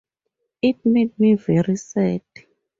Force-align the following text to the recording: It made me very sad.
It 0.63 0.83
made 0.83 1.19
me 1.19 1.35
very 1.35 1.75
sad. 1.75 2.23